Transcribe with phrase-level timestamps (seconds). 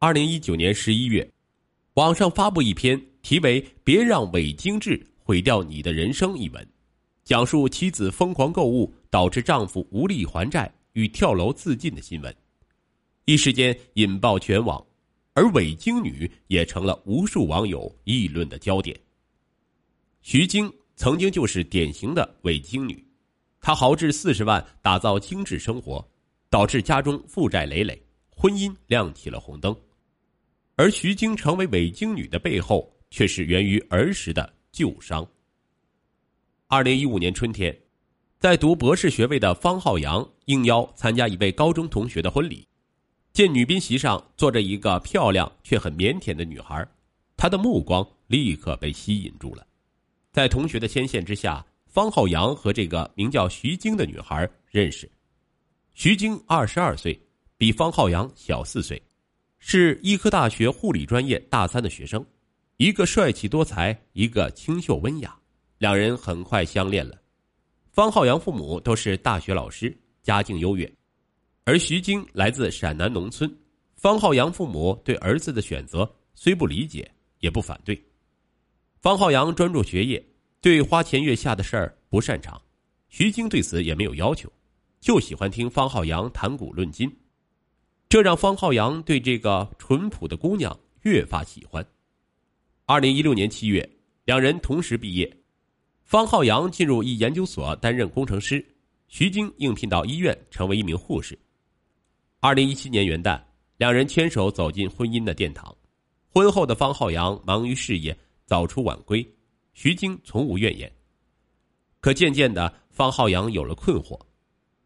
[0.00, 1.28] 二零一九年十一月，
[1.94, 6.64] 网上发布一篇题为“别让伪精致毁掉你的人生”一文，
[7.24, 12.32] 讲述妻子疯狂购物导致丈夫无力还债与跳楼自尽的新闻，
[13.24, 14.86] 一时间引爆全网，
[15.32, 18.96] 而伪精女也成了无数网友议论的焦点。
[20.22, 23.04] 徐晶曾经就是典型的伪精女，
[23.60, 26.08] 她豪掷四十万打造精致生活，
[26.48, 29.76] 导致家中负债累累，婚姻亮起了红灯。
[30.78, 35.28] 而徐晶成为伪精女的背后，却是源于儿时的旧伤。
[36.68, 37.76] 二零一五年春天，
[38.38, 42.64] 在读博士学位的方浩洋应邀参加一位高中同学的婚礼，
[43.32, 46.86] 见女宾席上坐着一个漂亮却很腼腆的女孩，
[47.36, 49.66] 他的目光立刻被吸引住了。
[50.30, 55.10] 在同学的牵线之下，方浩洋和这个名叫徐晶的女孩认识。
[55.92, 57.20] 徐晶二十二岁，
[57.56, 59.02] 比方浩洋小四岁。
[59.58, 62.24] 是医科大学护理专业大三的学生，
[62.76, 65.36] 一个帅气多才，一个清秀温雅，
[65.78, 67.20] 两人很快相恋了。
[67.90, 70.90] 方浩洋父母都是大学老师，家境优越，
[71.64, 73.52] 而徐晶来自陕南农村。
[73.96, 77.10] 方浩洋父母对儿子的选择虽不理解，
[77.40, 78.00] 也不反对。
[79.00, 80.24] 方浩洋专注学业，
[80.60, 82.60] 对花前月下的事儿不擅长，
[83.08, 84.48] 徐晶对此也没有要求，
[85.00, 87.12] 就喜欢听方浩洋谈古论今。
[88.08, 91.86] 这让方浩洋对这个淳朴的姑娘越发喜欢。
[92.86, 93.86] 二零一六年七月，
[94.24, 95.30] 两人同时毕业，
[96.04, 98.64] 方浩洋进入一研究所担任工程师，
[99.08, 101.38] 徐晶应聘到医院成为一名护士。
[102.40, 103.38] 二零一七年元旦，
[103.76, 105.76] 两人牵手走进婚姻的殿堂。
[106.30, 109.26] 婚后的方浩洋忙于事业，早出晚归，
[109.74, 110.90] 徐晶从无怨言。
[112.00, 114.18] 可渐渐的，方浩洋有了困惑。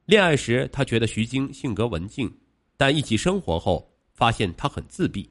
[0.06, 2.28] 恋爱时，他觉得徐晶性格文静。
[2.82, 5.30] 但一起生活后，发现他很自闭，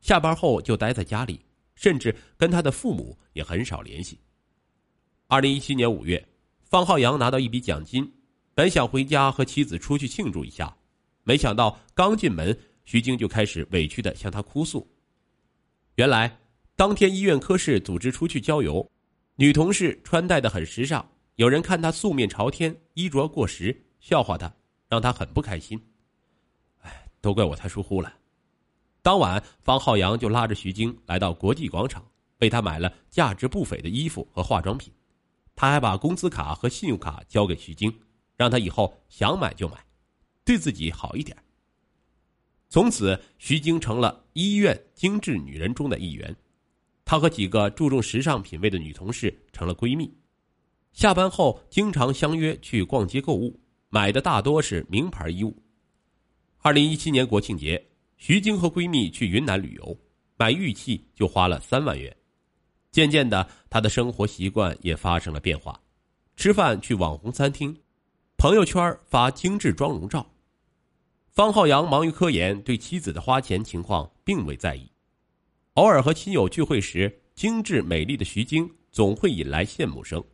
[0.00, 1.40] 下班后就待在家里，
[1.74, 4.16] 甚至跟他的父母也很少联系。
[5.26, 6.24] 二零一七年五月，
[6.62, 8.08] 方浩洋拿到一笔奖金，
[8.54, 10.72] 本想回家和妻子出去庆祝一下，
[11.24, 14.88] 没想到刚进门，徐晶就开始委屈的向他哭诉。
[15.96, 16.38] 原来，
[16.76, 18.88] 当天医院科室组织出去郊游，
[19.34, 21.04] 女同事穿戴的很时尚，
[21.34, 24.54] 有人看她素面朝天，衣着过时，笑话她，
[24.88, 25.76] 让她很不开心。
[27.24, 28.12] 都怪我太疏忽了。
[29.00, 32.04] 当晚，方浩洋就拉着徐晶来到国际广场，
[32.40, 34.92] 为她买了价值不菲的衣服和化妆品。
[35.56, 37.90] 他还把工资卡和信用卡交给徐晶，
[38.36, 39.76] 让她以后想买就买，
[40.44, 41.34] 对自己好一点。
[42.68, 46.36] 从此，徐晶成了医院精致女人中的一员。
[47.06, 50.12] 她和几个注重时尚品味的女同事成了闺蜜，
[50.92, 53.58] 下班后经常相约去逛街购物，
[53.88, 55.63] 买的大多是名牌衣物。
[56.64, 57.78] 二零一七年国庆节，
[58.16, 59.94] 徐晶和闺蜜去云南旅游，
[60.38, 62.16] 买玉器就花了三万元。
[62.90, 65.78] 渐渐的，她的生活习惯也发生了变化，
[66.36, 67.76] 吃饭去网红餐厅，
[68.38, 70.26] 朋友圈发精致妆容照。
[71.28, 74.90] 方浩洋忙于科研，对妻子的花钱情况并未在意。
[75.74, 80.24] 偶尔和亲友聚会时，精致美丽的徐晶总会引来羡慕声，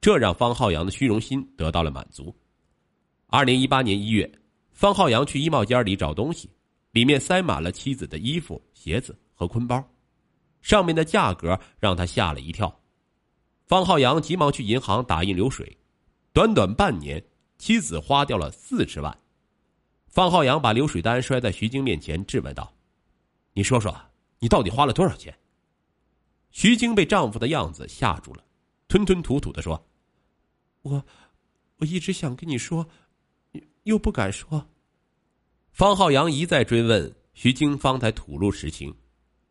[0.00, 2.34] 这让方浩洋的虚荣心得到了满足。
[3.28, 4.28] 二零一八年一月。
[4.78, 6.48] 方浩洋去衣帽间里找东西，
[6.92, 9.84] 里面塞满了妻子的衣服、鞋子和坤包，
[10.62, 12.80] 上面的价格让他吓了一跳。
[13.66, 15.76] 方浩洋急忙去银行打印流水，
[16.32, 17.20] 短短半年，
[17.56, 19.18] 妻子花掉了四十万。
[20.06, 22.72] 方浩洋把流水单摔在徐晶面前，质问道
[23.54, 23.92] ：“你说说，
[24.38, 25.36] 你到底花了多少钱？”
[26.52, 28.44] 徐晶被丈夫的样子吓住了，
[28.86, 29.84] 吞吞吐吐的说
[30.82, 31.04] ：“我，
[31.78, 32.88] 我一直想跟你说。”
[33.84, 34.66] 又不敢说。
[35.72, 38.94] 方浩洋一再追问，徐晶方才吐露实情。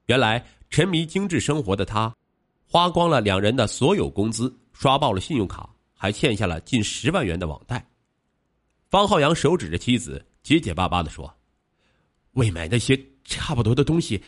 [0.08, 2.14] 原来沉迷精致生活的他，
[2.66, 7.86] 花光了两人的所有工资，刷爆了信用卡，还欠下了近十万元的网贷。
[8.90, 11.34] 方浩洋手指着妻子，结结巴巴的说
[12.34, 14.22] ：“为买那些差不多的东西，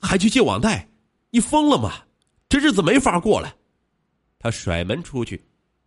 [0.00, 0.88] 还去借网贷？
[1.30, 1.92] 你疯了吗？
[2.48, 3.56] 这日子没法过了。”
[4.38, 5.44] 他甩门出去，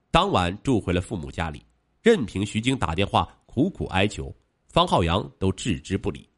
[0.10, 1.64] 当晚住回了父母家里，
[2.02, 3.37] 任凭徐晶打电话。
[3.58, 4.32] 苦苦哀求，
[4.68, 6.30] 方浩洋都置之不理。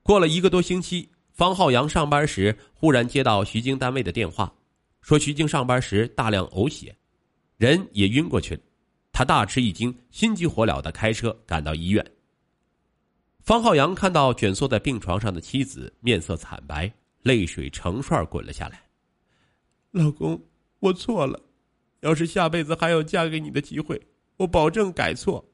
[0.00, 4.54] 过了一个多星期，方浩洋上班时忽然接到徐晶单位的电话，
[5.00, 6.96] 说徐晶上班时大量呕血，
[7.56, 8.60] 人也晕过去了。
[9.10, 12.12] 他大吃一惊，心急火燎的开车赶到医院。
[13.40, 16.88] 方浩洋看到蜷缩在病床上的妻子，面色惨白，
[17.22, 18.80] 泪水成串滚了下来。
[19.90, 20.40] 老公，
[20.78, 21.42] 我错了，
[22.02, 24.00] 要是下辈子还有嫁给你的机会，
[24.36, 25.44] 我保证改错。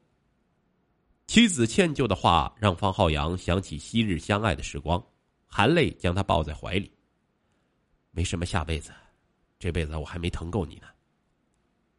[1.27, 5.03] 妻子歉疚的话让方浩洋想起昔日相爱的时光，
[5.45, 6.89] 含泪将她抱在怀里。
[8.11, 8.91] 没什么下辈子，
[9.59, 10.87] 这辈子我还没疼够你呢。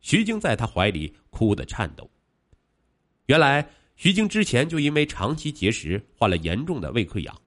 [0.01, 2.09] 徐晶在他怀里哭得颤抖。
[3.27, 7.41] 原来徐晶之前就因为长期节食，患了严重的胃溃疡。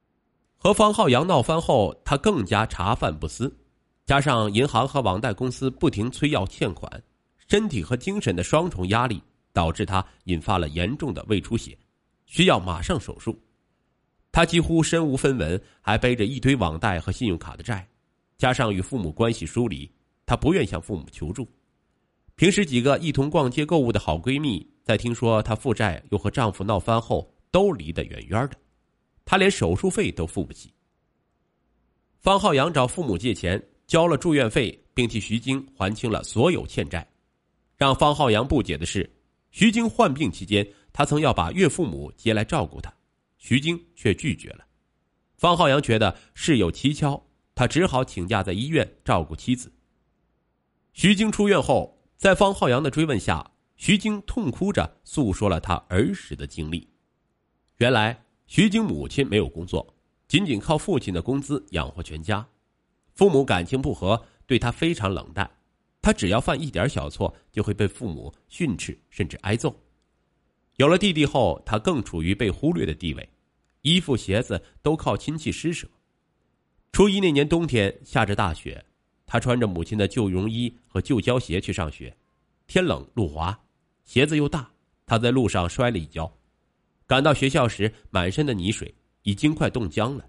[0.57, 3.51] 和方浩洋闹翻后，他更加茶饭不思，
[4.05, 7.03] 加上银行和网贷公司不停催要欠款，
[7.47, 9.21] 身体和精神的双重压力，
[9.53, 11.77] 导致他引发了严重的胃出血，
[12.25, 13.39] 需要马上手术。
[14.31, 17.87] 他几乎身无分文，还背着一堆网贷和信用卡的债，
[18.37, 19.91] 加上与父母关系疏离，
[20.25, 21.45] 他不愿向父母求助。
[22.35, 28.55] 平时几个一同逛街购物的好闺蜜，在听说她负债又和丈夫闹翻后，都离得远远的。
[29.25, 30.73] 她连手术费都付不起。
[32.19, 37.05] 方浩洋找父母借钱，交了住院费，并替徐晶还清了所有欠债。
[37.77, 39.07] 让方浩洋不解的是，
[39.51, 42.93] 徐晶患病期间，他曾要把岳父母接来照顾他，
[43.37, 44.65] 徐晶却拒绝了。
[45.37, 49.71] 方浩洋觉得事有蹊跷，他只好请假在医院照顾妻子。
[50.93, 56.89] 徐晶出院后，在方浩洋的追问下，徐晶痛哭着诉说了他儿时的经历。
[57.77, 58.25] 原来。
[58.47, 59.95] 徐晶母亲没有工作，
[60.27, 62.45] 仅仅靠父亲的工资养活全家。
[63.13, 65.49] 父母感情不和，对他非常冷淡。
[66.01, 69.75] 他只要犯一点小错，就会被父母训斥，甚至挨揍。
[70.77, 73.29] 有了弟弟后，他更处于被忽略的地位，
[73.81, 75.87] 衣服鞋子都靠亲戚施舍。
[76.91, 78.83] 初一那年冬天，下着大雪，
[79.27, 82.15] 他穿着母亲的旧绒衣和旧胶鞋去上学。
[82.65, 83.57] 天冷路滑，
[84.05, 84.71] 鞋子又大，
[85.05, 86.31] 他在路上摔了一跤。
[87.05, 90.25] 赶到学校时，满身的泥水已经快冻僵了。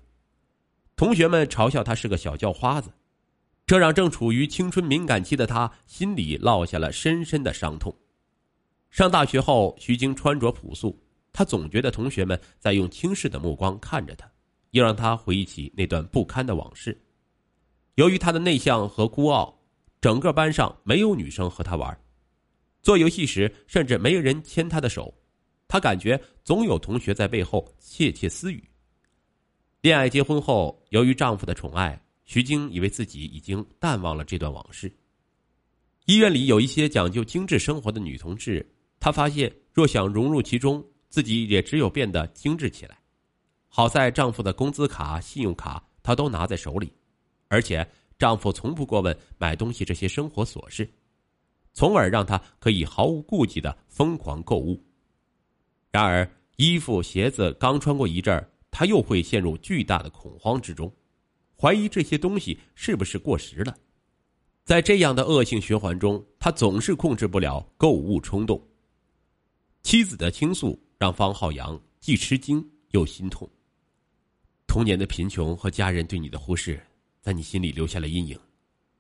[0.96, 2.92] 同学们嘲笑他是个小叫花子，
[3.72, 7.96] 这让正处于青春敏感期的他心里落下了深深的伤痛。
[8.90, 11.02] 上大学后，徐晶穿着朴素，
[11.32, 14.30] 他总觉得同学们在用轻视的目光看着他，
[14.72, 17.02] 又让他回忆起那段不堪的往事。
[17.94, 19.58] 由于他的内向和孤傲，
[20.02, 21.98] 整个班上没有女生和他玩，
[22.82, 25.14] 做游戏时甚至没有人牵他的手。
[25.66, 28.62] 她感觉总有同学在背后窃窃私语。
[29.80, 31.98] 恋爱结婚后，由于丈夫的宠爱，
[32.32, 34.90] 徐晶以为自己已经淡忘了这段往事。
[36.06, 38.66] 医院里有一些讲究精致生活的女同志，
[38.98, 42.98] 她发现若想融入其中，自己也只有变得精致起来。
[43.68, 46.90] 好在丈夫的工资卡、信用卡她都拿在手里，
[47.48, 47.86] 而且
[48.18, 50.90] 丈夫从不过问买东西这些生活琐事，
[51.74, 54.82] 从而让她可以毫无顾忌的疯狂购物。
[55.90, 56.26] 然而，
[56.56, 60.90] 衣服鞋子刚穿过一阵儿，他又会陷入巨大的恐慌之中，
[61.62, 63.78] 怀疑这些东西是不是过时了。
[64.64, 68.60] 在这样的恶性循环中，他总是控制不了购物冲动。
[69.84, 73.48] 妻子的倾诉让方浩洋既吃惊又心痛。
[74.66, 76.84] 童年的贫穷和家人对你的忽视，
[77.20, 78.36] 在你心里留下了阴影。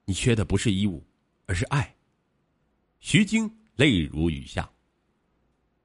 [0.04, 1.04] 你缺的不是衣物，
[1.46, 1.92] 而是爱。
[3.00, 4.70] 徐晶泪如雨下。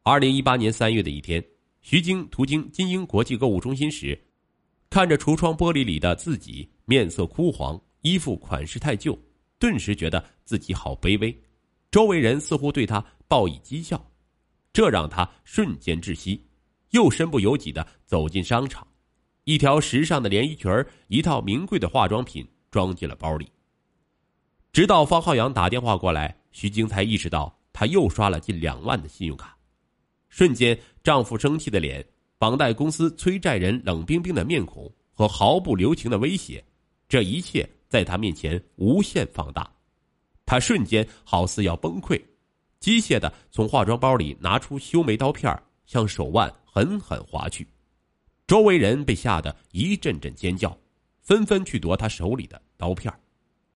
[0.03, 1.43] 二零一八年三月的一天，
[1.81, 4.19] 徐晶途经金鹰国际购物中心时，
[4.89, 9.17] 看着橱窗玻璃里的自己，面色枯黄，衣服款式太旧，
[9.59, 11.35] 顿时觉得自己好卑微。
[11.91, 14.11] 周围人似乎对他报以讥笑，
[14.71, 16.45] 这让他瞬间窒息，
[16.91, 18.87] 又身不由己的走进商场，
[19.43, 20.69] 一条时尚的连衣裙
[21.07, 23.49] 一套名贵的化妆品装进了包里。
[24.71, 29.57] 直到方浩洋打电话过来，徐晶才意识到他又刷了近两万的信用卡。
[30.29, 32.05] 瞬间，丈夫生气的脸、
[32.39, 36.63] 房贷公司催债人冷冰冰的面孔和毫不留情的威胁，
[37.09, 39.67] 这一切在他面前无限放大。
[40.45, 42.21] 他瞬间好似要崩溃，
[42.79, 47.67] 机械的从化妆包里拿出修眉刀片，向手腕狠狠划去。
[48.45, 50.77] 周围人被吓得一阵阵尖叫，
[51.21, 53.11] 纷纷去夺他手里的刀片。